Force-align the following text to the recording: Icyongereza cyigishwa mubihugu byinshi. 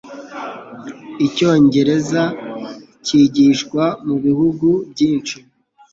Icyongereza 1.25 2.21
cyigishwa 3.05 3.83
mubihugu 4.07 4.67
byinshi. 4.91 5.37